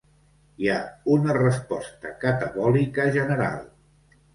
Hi 0.63 0.69
ha 0.75 0.79
una 1.17 1.37
resposta 1.39 2.17
catabòlica 2.27 3.11
general. 3.23 3.67